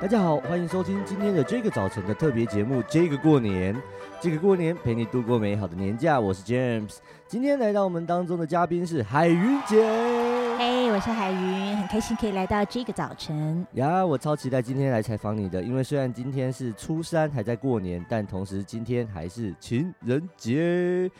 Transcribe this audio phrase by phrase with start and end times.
[0.00, 2.82] 大家好，欢迎收听今天的这个早晨的特别节目。
[2.88, 3.76] 这个过年，
[4.18, 6.18] 这个过年陪你度过美好的年假。
[6.18, 6.96] 我是 James，
[7.28, 9.76] 今天来到我们当中的嘉宾是海云姐。
[10.58, 13.66] 嘿，hey, 我是海云，很开心可以来到这个早晨。
[13.74, 21.10] 呀，我超期待今天来采访你的，因为虽然今天是初三，还在过年，但同时今天还是情人节。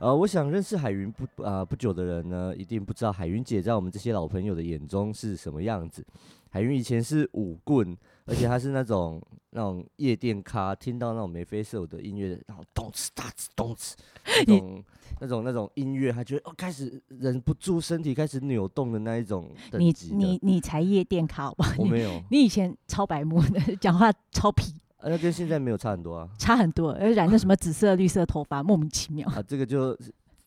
[0.00, 6.04] 呃，我想认识海云不啊、呃、不久的人呢，一定不知道海云姐在我们这些老朋友的眼中是什么样子。
[6.50, 7.96] 海云以前是舞棍。
[8.26, 9.20] 而且他是那种
[9.50, 14.84] 那种夜店咖，听到那种眉飞色舞的音乐，然后动次打次动次，那种
[15.20, 19.50] 那种那种音乐，他觉得哦，开始忍不住身体开始扭动的那一种。
[19.72, 21.74] 你你你才夜店咖好吧？
[21.78, 24.72] 我没有你，以前超白目的， 讲话超皮。
[24.96, 26.28] 啊，那跟现在没有差很多啊。
[26.38, 29.28] 差很多，而染的什么紫色、绿色头发，莫名其妙。
[29.28, 29.96] 啊，这个就。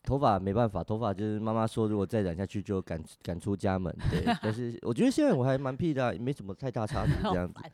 [0.08, 3.94] 头发没办法，头发就是妈妈说，如果再染下去就赶赶出家门。
[4.10, 7.60] 对，但是我觉得现在我还蛮屁的，没什么太大差别这样子。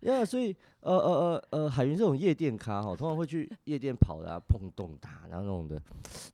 [0.08, 5.82] 呀，yeah, 所以呃呃呃呃，海云这种夜店咖哈，通常会去夜店跑的，啊，碰动打，然后那种的，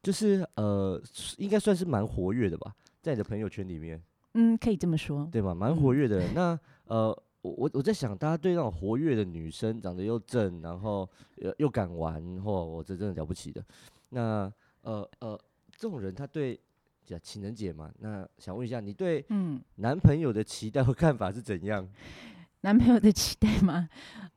[0.00, 1.02] 就是呃，
[1.38, 4.00] 应该算是蛮活跃的吧，在你的朋友圈里面。
[4.34, 5.28] 嗯，可以这么说。
[5.32, 5.52] 对吗？
[5.52, 6.22] 蛮活跃的。
[6.28, 7.08] 嗯、那呃，
[7.40, 13.64] 我我在想，大家对那种活跃的女生，长得又正，然后又又敢玩，嚯，我这真的了不起的。
[14.10, 14.52] 那
[14.84, 15.38] 呃呃，
[15.76, 16.58] 这种人他对
[17.04, 21.82] 叫情人节嘛，那想问一下，你对嗯男朋友的期待和看法是怎样？
[21.84, 21.90] 嗯、
[22.62, 23.88] 男朋友的期待吗？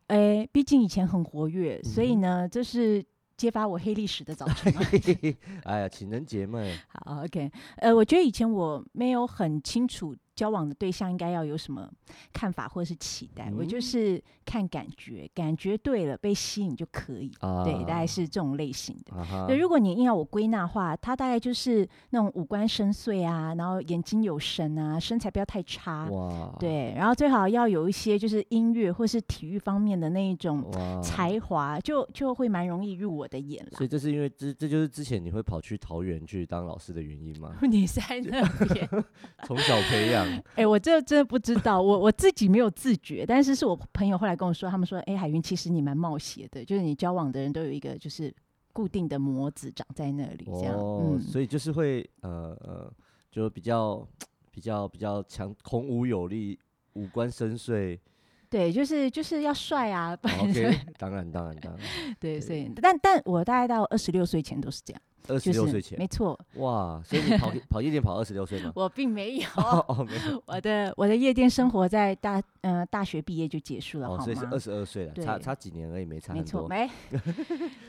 [0.07, 4.73] 诶，毕竟以前很活跃，嗯、所以呢，这是揭发我黑历史的早晨。
[5.63, 6.59] 哎呀，情人节嘛。
[6.87, 10.15] 好，OK，呃，我觉得以前我没有很清楚。
[10.38, 11.89] 交往的对象应该要有什么
[12.31, 13.49] 看法或者是期待？
[13.49, 17.31] 嗯、我就是看感觉，感觉对了，被吸引就可以。
[17.39, 19.13] 啊、对，大概是这种类型的。
[19.15, 26.05] 那、啊、如果你硬要我归纳的话，他大概就是那种五官深邃啊，然后眼睛有神啊，身材不要太差。
[26.11, 26.55] 哇。
[26.59, 30.64] 对，然后最好要有一些就是音乐或是体育方面的那一种
[31.02, 33.71] 才华，就就会蛮容易入我的眼了。
[33.71, 37.55] 所以这是因为这这就是之前你会跑去桃园去当老师的原因吗？
[37.67, 38.87] 你在那边
[39.43, 40.27] 从小培养。
[40.27, 48.33] 哎、欸，我这真的不知道，我我自己没有自觉，但是是我朋友后来跟我说，他们说，哎、欸，海云其实你蛮冒险的，就是你交往的人都有一个就是
[48.73, 52.93] 固定的模子长在那里，这样，哦嗯、所以就是会呃呃，
[53.32, 54.08] 就比较
[54.52, 56.58] 比较比较强，孔武有力，
[56.93, 57.99] 五官深邃，
[58.49, 60.16] 对，就是就是要帅啊，
[60.98, 61.80] 当然当然当然，
[62.20, 65.02] 对，所以但但我大概到二十六岁前都是这样。
[65.27, 66.39] 二十六岁前，没错。
[66.55, 68.71] 哇，所以你跑 跑夜店跑二十六岁吗？
[68.76, 69.48] 我并没有。
[69.58, 70.42] 哦，没有。
[70.48, 74.23] 我的我的夜店生活在大嗯大学毕业就结束了，好吗？
[74.23, 76.67] 所以是二十二岁了，差差几年而已，没差很多。
[76.67, 77.21] 没错，没。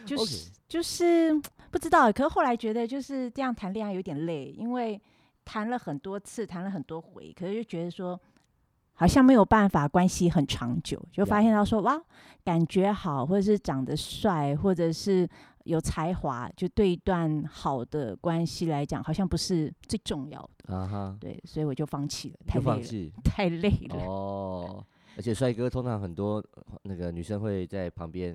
[0.04, 1.32] 就是就是
[1.70, 5.00] 不知道，可是后来觉得就是这样谈恋爱有点累，因为
[5.44, 8.20] 谈了很多次，谈了很多回，可是就觉得说
[8.94, 12.00] 好像没有办法关系很长久，就发现到说哇，
[12.44, 15.28] 感觉好，或者是长得帅，或者是。
[15.68, 20.74] 有才华，就对一段好的关系来讲，好像不是最重要的。
[20.74, 23.96] 啊哈，对，所以我就放弃了，太累了，太累了。
[24.06, 24.84] 哦，
[25.16, 26.42] 而且帅哥通常很多
[26.84, 28.34] 那个女生会在旁边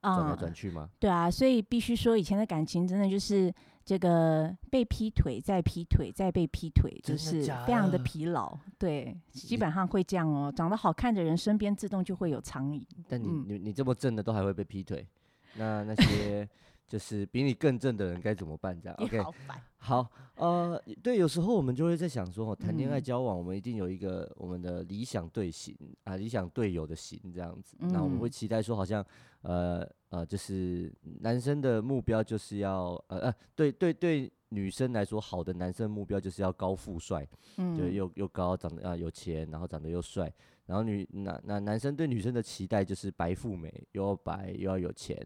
[0.00, 0.90] 转来转去吗？
[0.98, 3.52] 对啊，所以必须说，以前的感情真的就是
[3.84, 8.58] 这个被劈腿，再劈腿，再被劈腿，就是非常的疲劳。
[8.76, 10.52] 对，基本上会这样哦。
[10.54, 12.82] 长得好看的人身边自动就会有苍蝇。
[13.08, 15.06] 但你你你这么正的都还会被劈腿，
[15.54, 16.48] 那那些。
[16.92, 18.78] 就是比你更正的人该怎么办？
[18.78, 19.32] 这样， OK，好，
[19.78, 27.78] 好，呃，对，有时候我们就会在想说，谈恋爱交往，我们一定有一个我们的理想队形啊，理想队友的型这样子。
[27.78, 29.02] 那我们会期待说，好像，
[29.40, 37.26] 呃呃，就是男生的目标就是要，呃呃，对对对，女生来说，好的男生目标就是要高富帅，
[37.56, 40.30] 嗯，就又又高，长得啊有钱，然后长得又帅。
[40.66, 45.16] 然后女那那男生对女生的期待就是白富美，又要白又要有钱。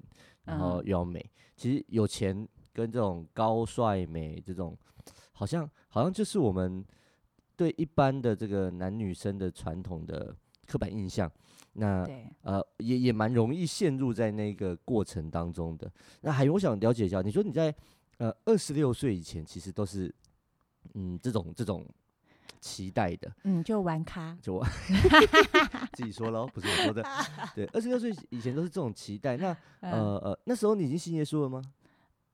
[0.46, 4.74] 然后又要美，其实有钱跟这种高帅美这种，
[5.32, 6.82] 好像好像就是我们
[7.56, 10.34] 对一般的这个男女生的传统的
[10.66, 11.30] 刻板印象。
[11.74, 15.92] 那对呃也也蛮容易陷入在那个过程当中的。
[16.22, 17.74] 那海云，我想了解一下，你说你在
[18.16, 20.14] 呃二十六岁以前，其实都是
[20.94, 21.86] 嗯这种这种。
[22.60, 24.70] 期待的，嗯，就玩咖，就玩
[25.94, 27.04] 自己说喽，不是我说的。
[27.54, 29.36] 对，二十六岁以前都是这种期待。
[29.36, 31.62] 那呃呃，那时候你已经信耶稣了吗？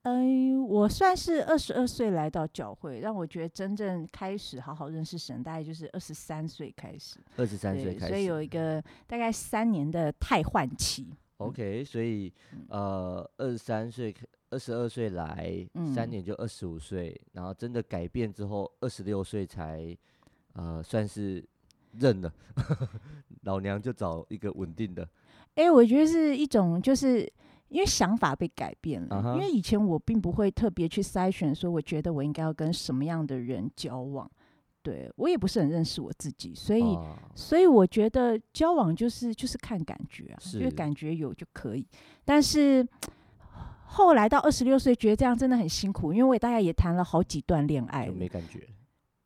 [0.05, 7.19] 嗯、呃，我算是二十二岁来到教会，让我觉得真正开始好好认识神，大概就是二十三岁开始。
[7.37, 11.09] 二十三岁开始，所以有一个大概三年的太换期。
[11.37, 12.33] OK，所以
[12.69, 14.13] 呃，二十三岁，
[14.53, 19.97] 二十二岁来，嗯、三年就二十五岁，然后真的改变之后，二十六岁才。
[20.55, 21.43] 呃，算是
[21.93, 22.31] 认了，
[23.45, 25.03] 老娘就找一个稳定的。
[25.55, 27.21] 哎、欸，我觉得是一种，就是
[27.69, 29.17] 因为想法被改变了。
[29.17, 29.35] Uh huh.
[29.37, 34.31] 因为以前我并不会特别去筛选，说我觉得我应该要跟什么样的人交往。
[34.83, 37.17] 对，我也不是很认识我自己，所以，uh.
[37.35, 41.89] 所以我觉得交往就是就是看感觉啊，因为感觉有就可以。
[42.27, 42.87] 但是
[43.93, 48.67] 后来到二十六岁，觉得这样真的很辛苦，因为我也大概也谈了好几段恋爱，没感觉。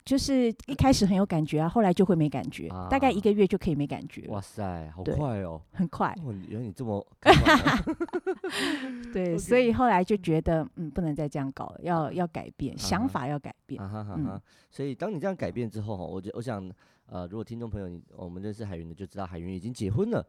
[0.04, 4.26] 就是一开始很有感觉啊，后来就会没感觉，啊、大概一个月就可以没感觉。
[4.28, 6.14] 哇塞，好快哦，很快。
[6.24, 7.04] 哦、原来你这么……
[9.12, 13.80] 对.所以后来就觉得，嗯，不能再这样搞了，要要改变，啊、想法要改变。
[13.82, 14.16] 啊哈哈哈。
[14.18, 14.40] 嗯、
[14.70, 16.68] 所以当你这样改变之后，我觉我想。
[17.08, 20.24] 呃，如果听众朋友你我们认识海云的，就知道海云已经结婚了。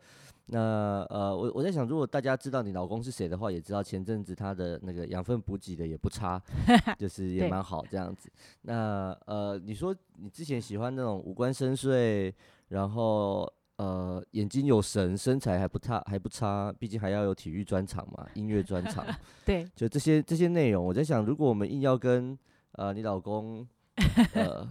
[0.50, 6.42] 那呃，我我在想，如果大家知道你老公是谁的话，也知道前阵子他的那个养分补给的也不差，
[6.98, 8.32] 就是也蛮好这样子。
[8.62, 12.32] 那呃，你说你之前喜欢那种五官深邃，
[12.70, 19.06] 然后呃眼睛有神，身材还不差还不差，毕竟还要有体育专场嘛， 音乐专场。
[19.46, 22.38] 对，就这些这些内容，我在想，如果我们硬要跟
[22.74, 23.68] 呃你老公
[24.34, 24.66] 呃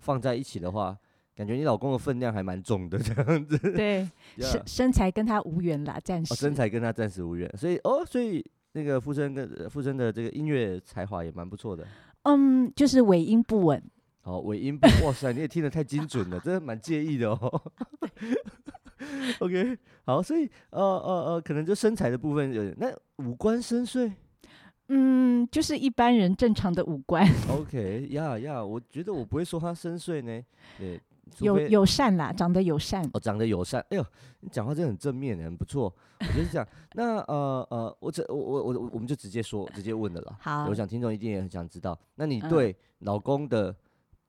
[0.00, 0.98] 放在一起的话。
[1.34, 3.58] 感觉你老公的分量还蛮重的， 这样子。
[3.58, 4.08] 对，
[4.38, 4.62] 身 Yeah.
[4.66, 6.32] 身材跟他无缘啦，暂时。
[6.32, 11.86] 哦，身材跟他暂时无缘，所以哦，所以那个傅生跟傅生的这个音乐才华也蛮不错的。
[12.24, 13.82] 嗯，就是尾音不稳。
[14.24, 17.62] 哦，尾音不， 哇塞，你也听得太精准了，真的蛮介意的哦。
[19.40, 22.94] OK，好，所以呃呃呃，可能就身材的部分有点，那
[23.24, 24.12] 五官深邃。
[24.88, 27.26] 嗯，就是一般人正常的五官。
[27.50, 30.40] OK，呀呀，我觉得我不会说他深邃呢，
[30.78, 31.00] 对。
[31.40, 33.02] 友友善啦，长得友善。
[33.12, 33.84] 哦，长得友善。
[33.90, 34.06] 哎呦，
[34.40, 35.94] 你讲话真的很正面，很不错。
[36.20, 36.66] 我就是这样。
[36.94, 40.36] 那呃呃，我这我我我我们就直接说，直接问的了啦。
[40.40, 40.66] 好。
[40.68, 43.74] 我想听众一定也很想知道，那你对老公的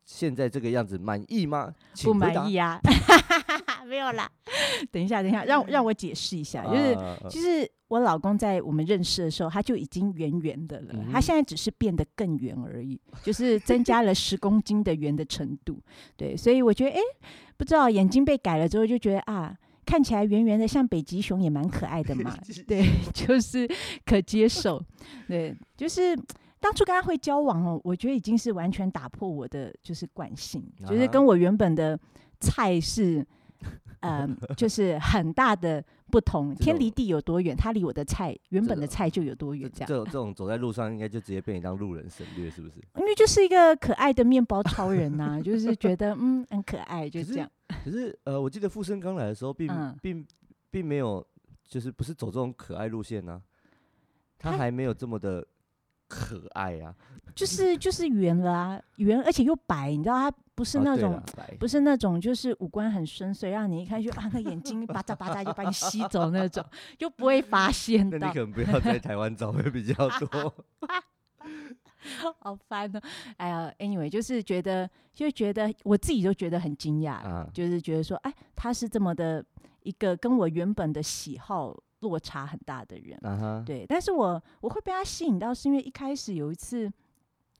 [0.06, 1.74] 现在这个样子满意吗？
[2.04, 2.80] 不满意啊。
[3.84, 4.30] 没有啦。
[4.92, 6.98] 等一下，等一下，让让我解释一下，就是
[7.30, 15.80] 其实我老公在我们认识的时候，他就已经圆圆的了，嗯、他现在只是变得更圆而已，就是增加了十公斤的圆的程度。
[16.16, 17.00] 对，所以我觉得，哎，
[17.58, 19.56] 不知道眼睛被改了之后，就觉得啊，
[19.86, 22.36] 看起来圆圆的，像北极熊也蛮可爱的嘛。
[22.68, 23.70] 对， 就是
[24.06, 24.84] 可接受。
[25.28, 26.16] 对，就是
[26.60, 31.98] 当初跟他会交往哦，我觉得已经是完全打破我的就是惯性，就是跟我原本的
[32.40, 33.26] 菜是。
[34.04, 39.88] 嗯， 就是很大的不同，天离地有多远，他离我的菜原本的菜就有多远，这样。
[39.88, 42.76] 这种这种走在路上，应该就直接被你当路人省略，是不是？
[43.00, 47.50] 因为就是一个可爱的面包超人呐、啊，就是觉得嗯很可爱，就这样。
[47.84, 50.28] 可是，呃，我记得富生刚来的时候并，并、嗯、并
[50.70, 51.26] 并没有，
[51.68, 53.42] 就是不是走这种可爱路线呢、啊，
[54.38, 55.46] 他还没有这么的。
[56.14, 56.96] 可爱呀、啊，
[57.34, 61.24] 就是就是圆了啊，圆而且又白，你知道他不是那种，哦、
[61.60, 66.64] 不是那种，就是五官很深邃，让你一看就啊，那眼睛巴扎巴扎就把你吸走那种，
[67.00, 68.20] 就不会发现的。
[68.20, 70.54] 那你可能不要在台湾找会比较多。
[72.40, 73.02] 好烦哦！
[73.38, 79.44] 哎呀，anyway，就是觉得，就觉得我自己都觉得很惊讶，啊、就是觉得说，哎，他是这么的
[79.84, 81.76] 一个跟我原本的喜好。
[82.04, 83.66] 落差很大的人，uh huh.
[83.66, 86.92] 对，但是我我会被他吸引到，是因为一开始有一次，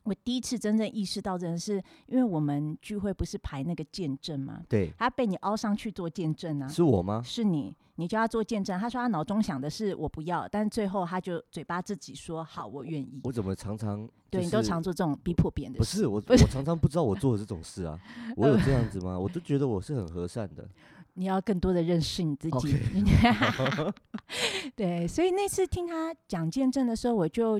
[0.04, 4.62] 我第一次真正意识到，真的是因为我们聚会不是排那个见证吗？
[4.68, 6.68] 对，他被你凹上去做见证啊？
[6.68, 7.22] 是我吗？
[7.26, 13.22] 是你，你叫他做见证，他说他脑中想的是我不要，但最后他就嘴巴自己说好，我愿意。
[13.24, 15.98] 我怎么常常、就是、对你都常做这种逼迫别人的事？
[15.98, 17.98] 不是我， 我常常不知道我做的这种事啊，
[18.36, 19.18] 我有这样子吗？
[19.18, 20.68] 我都觉得我是很和善的。
[21.14, 22.78] 你要更多的认识你自己。
[24.76, 27.60] 对，所以那次听他讲见证的时候，我就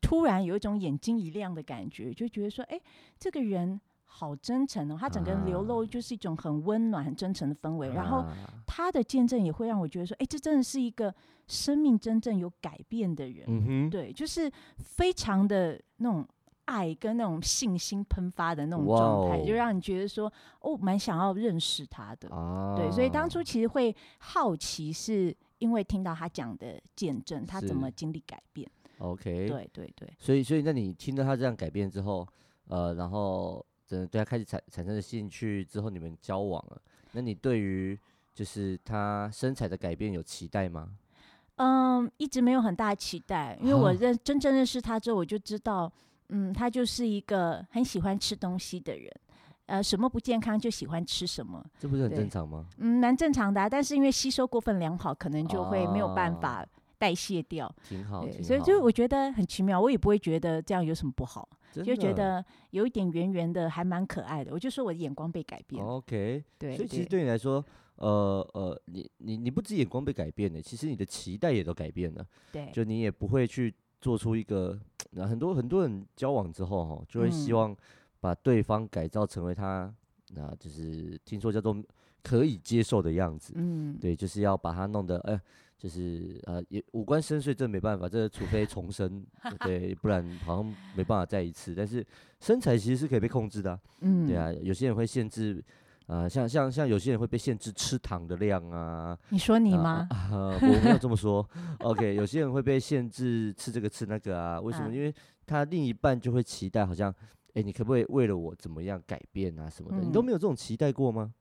[0.00, 2.80] 突然有一种眼睛一亮的感觉，就觉得说，哎，
[3.18, 7.88] 这个人好真诚哦，他整个人流露就是一种很温暖、很真诚的氛围。
[7.90, 8.26] 然后
[8.66, 11.14] 他的见证也会让我觉得说，哎，这真的是一个
[11.46, 13.46] 生命真正有改变的人。
[13.88, 16.26] 对，就是非常的那种。
[16.70, 22.28] 爱跟那种信心喷发的那种状态，Wow 就让你觉得说，哦，蛮想要认识他的。
[22.28, 28.70] 啊、对，所以当初其实会好奇，是因为听到他讲的见证，他怎么经历改变。
[28.98, 30.08] OK，对对对。
[30.16, 32.24] 所以，所以那你听到他这样改变之后，
[32.68, 36.80] 呃，然后真的对他开始产产生了兴趣之后，你们交往了。
[37.12, 37.98] 那你对于
[38.32, 40.90] 就是他身材的改变有期待吗？
[41.56, 45.92] 嗯，一直没有很大的期待，因为我认真正认识他之后，我就知道。
[46.30, 49.10] 嗯，他就是一个很喜欢吃东西的人，
[49.66, 52.66] 呃，什么不健康就喜欢吃什么，这不是很正常吗？
[52.78, 56.66] 嗯，蛮正常的啊，但是因为吸收过分良好，可能就会没有办法
[56.98, 57.72] 代谢掉。
[57.88, 61.48] 挺好，对，所以就我觉得很奇妙，我也不会觉得这样有什么不好。
[61.72, 64.52] 就觉得有一点圆圆的，还蛮可爱的。
[64.52, 65.80] 我就说我的眼光被改变。
[65.80, 72.26] OK，对，所以其实对你来说，呃呃，你你你不止眼光被改变了，其实你的期待也都改变了。
[72.50, 74.76] 对，就你也不会去做出一个，
[75.10, 77.76] 那很多很多人交往之后哈，就会希望
[78.20, 79.92] 把对方改造成为他，
[80.34, 81.76] 那就是听说叫做
[82.22, 83.52] 可以接受的样子。
[83.56, 85.40] 嗯，对，就是要把他弄得哎。
[85.80, 89.24] 就是呃，也五官深邃，这没办法，这除非重生，
[89.60, 91.74] 对，不然好像没办法再一次。
[91.74, 92.06] 但是
[92.38, 95.64] 身材其实是可以被控制的，啊，嗯，对啊，有些人会限制，
[96.10, 99.16] 呃，像像像有些人会被限制吃糖的量啊。
[99.28, 100.08] 你说你吗？
[100.32, 101.48] 我没有这么 说。
[101.78, 104.60] OK，有些人会被限制吃这个吃那个啊？
[104.60, 104.86] 为什么？
[104.86, 105.14] 啊、因为
[105.46, 107.14] 他另一半就会期待，好像，
[107.54, 109.98] 哎，你可不可以为了我怎么样改变啊什么的？
[109.98, 111.32] 嗯、你都没有这种期待过吗？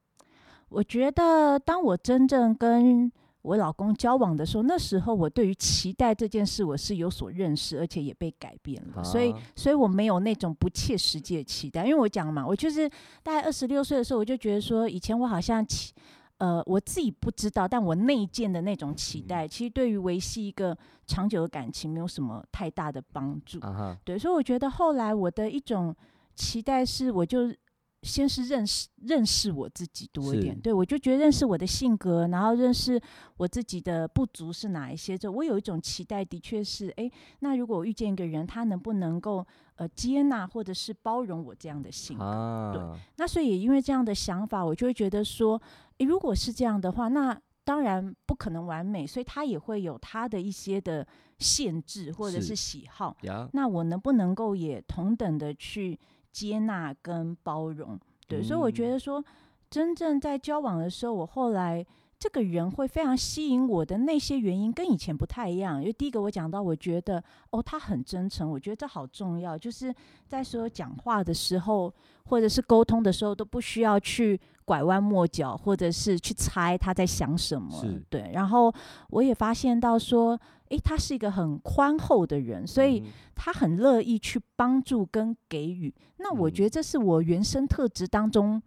[0.70, 3.12] 我觉得，当我真正跟
[3.42, 11.86] 我老公交往的时候，那时候我对于期待这件事我是有所认识，而且也被改变了，啊、所以，所以我没有那种不切实际的期待。
[11.86, 12.90] 因为我讲嘛，我就是
[13.24, 15.94] 大概二十六岁的时候，我就觉得说，以前我好像期，
[16.40, 20.78] 呃，我自己不知道，但我内建的那种期待，嗯、其实对于维系一个
[21.08, 23.60] 长久的感情没有什么太大的帮助。
[23.62, 25.96] 啊、对，所以我觉得后来我的一种
[26.36, 27.54] 期待是，我就。
[28.02, 33.00] 先是认识认识我自己多一点，对，我就觉得认识我的性格，然后认识
[33.36, 35.18] 我自己的不足是哪一些。
[35.18, 42.24] 就我有一种期待，的确是，哎，那如果我遇见一个人，他能不能够呃接纳或者是包容我这样的性格？
[42.24, 42.82] 啊、对，
[43.18, 45.62] 那所以也因为这样的想法，我就会觉得说，
[45.98, 51.06] 诶，如果是这样的话，那当然不可能完美，所以他也会有他的一些的
[51.38, 53.18] 限制或者是喜好。
[53.52, 56.00] 那我能不能够也同等的去？
[56.32, 59.24] 接纳跟包容，对，嗯、所以我觉得说，
[59.70, 61.86] 真正在交往的时候，我后来
[62.20, 65.80] 这个人会非常吸引我的那些原因，跟以前不太一样。
[65.80, 69.94] 因为第一个我讲到，我觉得哦，他很真诚，我觉得这好重要，就是
[70.28, 71.94] 在所有讲话的时候，
[72.26, 77.82] 或者是沟通的时候，都不需要去拐弯抹角，或者是去猜他在想什么。
[78.10, 78.72] 对，然后
[79.12, 80.40] 我也发现到说。
[80.70, 85.92] 诶，他是一个很宽厚的人，所以他很乐意去帮助跟给予。
[86.18, 88.62] 那我觉得这是我原生特质当中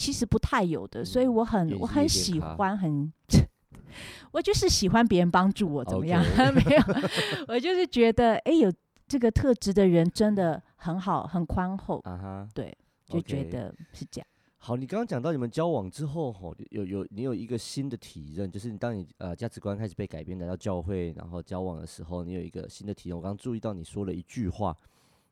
[0.00, 3.12] 其实不太有的，所以我很我很喜欢很，
[4.32, 6.24] 我就是喜欢别人帮助我，怎么样.
[6.56, 6.82] 没有，
[7.48, 8.72] 我就是觉得，诶，有
[9.06, 12.00] 这个特质的人真的很好，很宽厚。
[12.00, 12.48] Uh huh.
[12.54, 14.26] 对，就觉得是这样。
[14.56, 23.16] 好，你刚刚讲到你们交往之后，吼，有有你有一个新的体认，就是你当你呃价值观开始被改变，来到教会，然后交往的时候，你有一个新的体验。
[23.16, 24.74] 我刚刚注意到你说了一句话，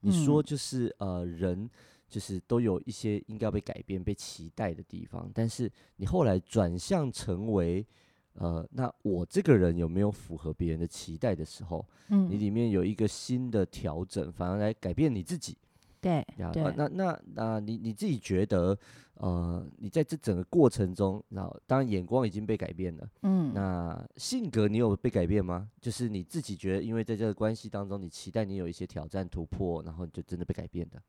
[0.01, 1.71] 你说就是、嗯、呃人
[2.09, 7.87] 就是都有一些应该要被改变、被期待的地方，但是你后来转向成为
[8.35, 15.57] 呃那我这个人有没有符合别人的期待的时候，嗯，你里面有一个新的调整，反而来改变你自己。
[16.01, 18.79] 对，对啊，那那那你你自己觉得，
[19.15, 25.69] 呃，你在这整个过程中，然后当然眼光已经被改变了，嗯，那性格你有被改变吗？
[25.81, 31.03] 就是你自己觉得，因为在这个关系当中，你期待你有一些挑战突破，然后你就真的被改变的。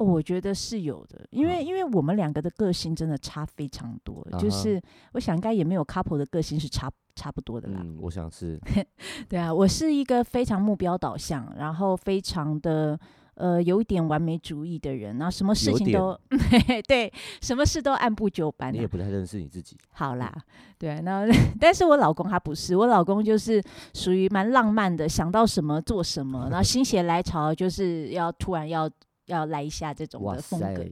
[0.00, 4.80] 哦，我觉得是有的，因为、嗯、因为我们两个的个性真的差非常多，嗯、就是
[5.12, 7.80] 我想应该也没有 couple 的个性是差差不多的啦。
[7.84, 8.58] 嗯，我想是。
[9.28, 12.98] 对啊，我是一个非常目标导向，然后非常的。
[13.34, 16.14] 呃，有一点完美主义的人，然后什么事情都
[16.50, 18.70] 点 对，什么事都按部就班。
[18.70, 19.78] 你也不太认识你自己。
[19.92, 20.30] 好啦，
[20.76, 21.26] 对，那
[21.58, 23.62] 但是我老公他不是，我老公就是
[23.94, 28.90] 属于蛮浪漫的，想到什么做什么，然后心血来潮就是要突然要
[29.30, 30.84] 要来一下这种的风格。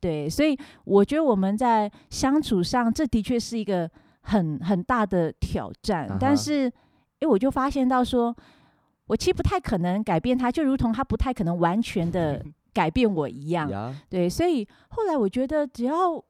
[0.00, 6.08] 对，所以我觉得我们在相处上，这的确是一个很很大的挑战。
[6.10, 6.72] 啊、但是，
[7.20, 8.36] 哎，我就发现到说。
[9.08, 13.94] 我其实不太可能改变他，就如同他不太可能完全的 改变我一样。
[14.08, 16.20] 对，所以后来我觉得，只要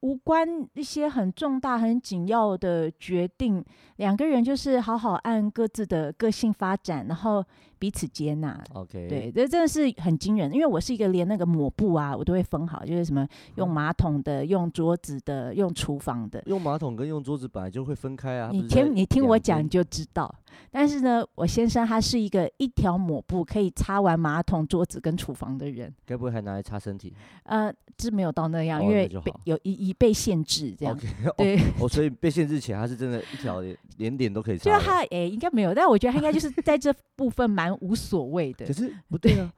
[0.00, 3.64] 无关一些很重大、很紧要的决定，
[3.98, 7.44] 两个人就是好好按各自的个性发展，然后。
[7.80, 10.52] 彼此接纳，OK，对，这真的是很惊人。
[10.52, 16.42] 因为我是一个连那个抹布啊，我都会分好，就是什么用马桶的、用桌子的、用厨房的。
[16.44, 18.50] 用马桶跟用桌子本来就会分开啊。
[18.52, 20.32] 你听，你听我讲你就知道。
[20.70, 25.92] 但是呢，我先生他是一个一条抹布可以擦完马桶、桌子跟厨房的人。
[26.04, 27.14] 该不会还拿来擦身体？
[27.44, 30.94] 呃，是没有到那样，哦、因为被有一一被限制这样。
[30.98, 33.62] Okay, 对，哦，所以被限制前他是真的一条
[33.96, 34.64] 连点都可以擦。
[34.64, 38.66] 就他诶、欸，应该没有，但我觉得他应该就是在这部分蛮无所谓的。
[38.66, 39.52] 可是 不对啊，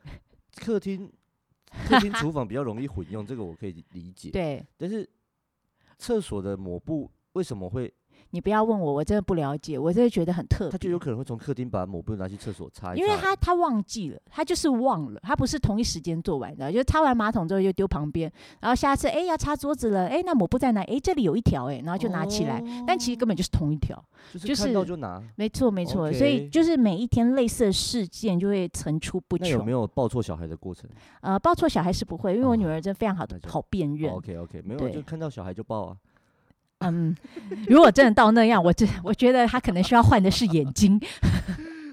[0.57, 1.11] 客厅、
[1.87, 4.31] 客厅、厨房比较容易混用，这个我可以理解。
[4.31, 5.09] 对，但是
[5.99, 7.93] 厕所的抹布为什么会？
[8.33, 10.71] 你不要问我，我真的不了解，我真的觉得很特别。
[10.71, 13.05] 他就有可能会从客厅把抹布拿去厕所擦一擦。
[13.05, 20.81] 因为他他忘记了，他就是忘了，他不是同一时间做完的，就擦完马桶之后就丢旁边，然后下次哎要擦桌子了，哎那抹布在哪？
[20.83, 25.23] 哎这里有一条哎，然后就拿起来，哦、但其实根本就是同一条，就是看到就拿。
[25.37, 29.47] 没错没错，okay、所以就是每一天类似的事件就会层出不穷。
[29.47, 30.89] 那有没有抱错小孩的过程？
[31.21, 34.11] 呃，抱错小孩是不会，因为我女儿真的非常好的好辨认。
[34.11, 35.97] OK OK，没有就看到小孩就抱啊。
[36.83, 37.17] 嗯，
[37.69, 41.01] 如果真的到那样，我这我觉得他可能需要换的是眼睛。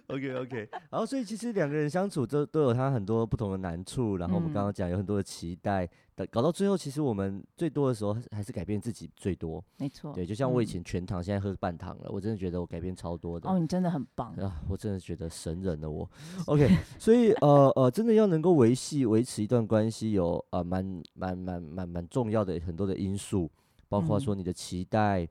[0.07, 9.63] OK OK，然后所以其实两个人相处都都有他很多不同的难处，然后我们刚刚讲有很多的期待，嗯、搞到最后其实我们最多的时候还是改变自己最多。
[9.77, 13.47] 没错，对，就像我以前全糖，嗯、现在喝半糖了，我真的觉得我改变超多的。
[13.47, 14.59] 哦，你真的很棒啊！
[14.67, 16.09] 我真的觉得神人了我。
[16.47, 16.67] OK，
[16.97, 23.47] 所以呃呃，真的要能够维系维持一段关系，有呃蛮蛮蛮蛮蛮重要的很多的因素。
[23.89, 25.29] 包括说你的期待，嗯、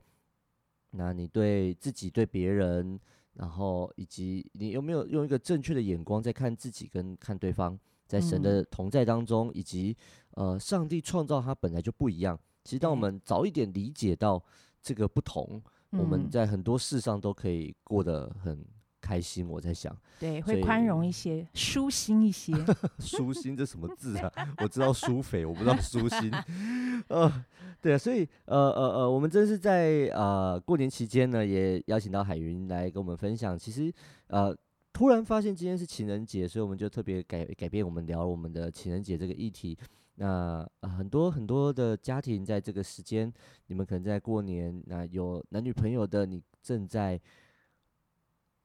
[0.91, 3.01] 那你对自己、对别人，
[3.35, 9.97] 然后以及你有没有用一个正确的眼光在看自己跟看对方，在神的同在当中，嗯、以及
[10.33, 12.39] 呃，上帝创造他本来就不一样。
[12.65, 14.45] 其实当我们早一点理解到
[14.83, 15.63] 这个不同，
[15.93, 18.63] 嗯、我们在很多事上都可以过得很
[19.01, 19.49] 开心。
[19.49, 22.53] 我在想，对，会宽容一些，舒心一些。
[22.99, 24.33] 舒心这什么字啊？
[24.63, 26.31] 我知道舒肥，我不知道舒心。
[27.09, 27.45] 呃。
[27.81, 33.57] 对啊，所以呃呃呃，我们真是在呃过年期间呢，也邀请到海云来跟我们分享。
[33.57, 33.93] 其实
[34.27, 34.53] 呃，
[34.93, 39.79] 突然发现今天是情人节，所以我们就特别改改变我们聊我们的情人节这个议题。
[40.17, 43.33] 那、呃、很多很多的家庭在这个时间，
[43.69, 47.21] 你们可能在过年，那有男女朋友的，你正在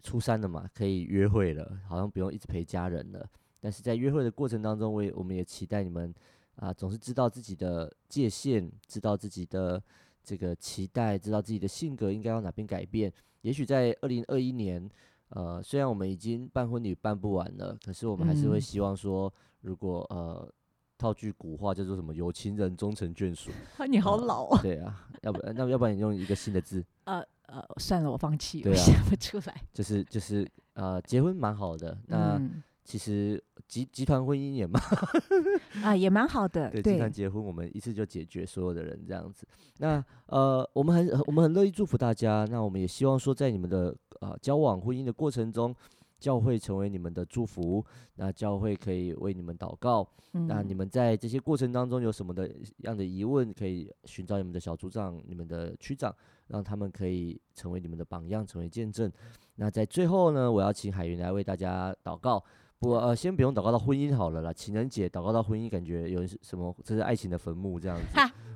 [0.04, 3.26] 初三了嘛，可以约会了，好像不用一直陪家人了。
[3.60, 6.14] 但是在约会的过程当中，我也我们也期待你们。
[6.58, 9.82] 啊，总是知道自己的界限，知道自己的
[10.24, 13.12] 这个期待，知道自己的性格应该要哪边改变。
[13.42, 14.88] 也许在二零二一年，
[15.30, 20.48] 呃，虽然我们已经办婚礼办不完了，可是我们还是会希望说，如果呃，
[20.96, 23.50] 套句古话叫做什么“有情人终成眷属”。
[23.90, 24.62] 你好老啊！
[24.62, 26.86] 对啊，要不那要不然你用一个新的字？
[27.06, 29.62] 呃呃，算了，我放弃，对啊，想不出来。
[29.74, 32.38] 就是就是呃，结婚蛮好的，那。
[32.38, 34.84] 嗯其实集集团婚姻也蛮
[35.82, 36.70] 啊，也蛮好的。
[36.70, 39.48] 对，集团结婚，我们一次就解决所有的人这样子。
[39.78, 42.46] 那呃，我们很我们很乐意祝福大家。
[42.52, 45.74] 那我们也希望说，在你们的呃交往婚姻的过程中，
[46.20, 47.82] 教会成为你们的祝福。
[48.16, 50.06] 那教会可以为你们祷告。
[50.34, 56.14] 嗯、那你们在这些过程当中有什么的样的疑问，可以寻找你们的小组长、你们的区长，
[56.48, 59.12] 让他们可以成为你们的榜样，成为见证。
[59.56, 62.44] 那在最后呢，我要请海云来为大家祷告。
[62.80, 64.52] 不呃，先不用祷告到婚姻好了啦。
[64.52, 66.76] 情人节祷告到婚姻，感觉有什么？
[66.84, 68.04] 这是爱情的坟墓这样子。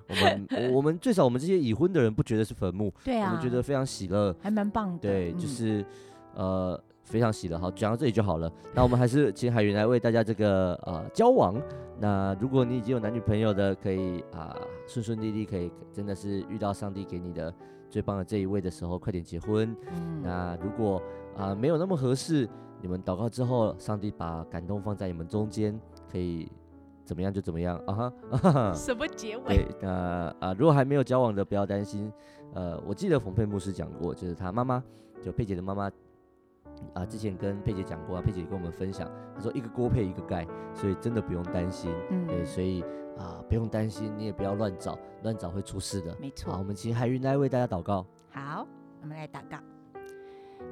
[0.09, 4.99] 我们我， 我们最少我们这些已婚的人不觉得是坟墓，对啊，我们觉得非常喜乐， 还蛮棒的。
[4.99, 5.81] 对，就是、
[6.35, 7.57] 嗯、呃非常喜乐。
[7.57, 8.51] 好，讲到这里就好了。
[8.75, 11.55] 那我们还是请海云来为大家这个呃交往。
[11.97, 14.53] 那如果你已经有男女朋友的，可以啊
[14.85, 17.53] 顺顺利利，可以真的是遇到上帝给你的
[17.89, 19.75] 最棒的这一位的时候，快点结婚。
[19.91, 21.01] 嗯、那如果
[21.35, 22.47] 啊、呃、没有那么合适。
[22.79, 25.77] 你们祷告之后，上帝把感动放在你们中间，
[26.11, 26.47] 可以
[27.03, 28.13] 怎么样就怎么样啊哈！
[28.29, 29.43] 啊哈什么结尾？
[29.47, 32.13] 对，那啊、呃，如果还没有交往的，不要担心。
[32.53, 34.83] 呃，我记得冯佩牧师讲过，就是他妈妈，
[35.23, 35.89] 就佩姐的妈妈
[36.93, 41.91] 啊，之前跟佩姐讲过啊，佩姐跟我们分享，她说一个锅配一个盖，所以真的不用担心。
[42.09, 42.81] 嗯，对，所以
[43.17, 46.15] 啊、呃，不用担心，你也不要乱找，乱找会出事的。
[46.19, 46.51] 没错。
[46.51, 48.05] 好，我们请海云来为大家祷告。
[48.29, 48.67] 好，
[49.01, 49.57] 我们来祷告。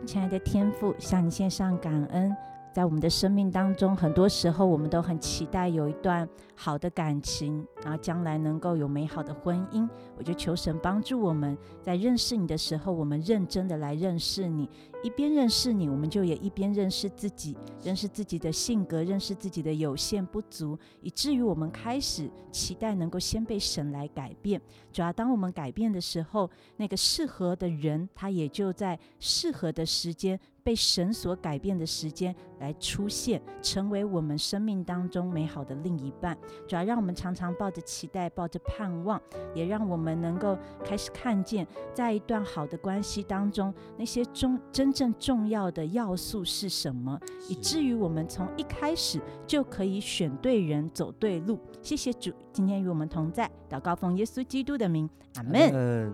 [0.05, 2.35] 亲爱的天父，向你献上感恩。
[2.73, 9.87] 在我们的生命当中，很多时候我们都很期待有一段好的感情，然后将来能够有美好的婚姻。
[10.17, 14.69] 我就求神帮助我们，在认识你的时候，我们认真的来认识你。
[15.05, 24.59] 一边认识你，我们就也一边认识自己，认识自己的性格，认识自己的有限不足，以至于我们开始期待能够先被神来改变。
[24.91, 36.35] 主要当我们改变的时候，那个适合的人，他也就在适合的时间，被神所改变的时间来出现，成为我们生命当中美好的另一半。
[36.67, 39.21] 主要让我们常常抱着期待，抱着盼望，
[39.53, 44.85] 也让我们能够开始看见，在一段好的关系当中，那些中真。
[44.85, 47.19] 真正重要的要素是什么？
[47.49, 51.59] 以至于我们从一开始就可以选对人，走对路。
[51.81, 55.71] 谢谢主，今天与我们同在，祷告奉耶稣基督的名，阿门。
[55.73, 56.13] 嗯，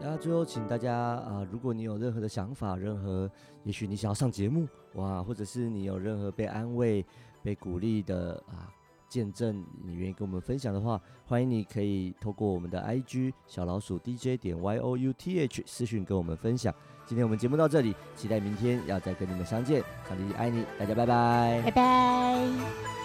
[0.00, 3.30] 然后最后请大家啊、如果你有任何的想法，任何
[3.64, 7.04] 也许你想要上节目哇，或者是你有任何被安慰、
[7.42, 8.72] 被鼓励的啊。
[9.08, 16.74] 见证，你愿意跟我们分享的话，欢迎你可以透过我们的 IG 小老鼠 DJ 点 Y O U T H 私讯跟我们分享。
[17.06, 19.80] 今天我们节目到这里，期待明天要再跟你们相见。
[20.08, 22.95] 上帝爱你，大家拜拜，拜拜。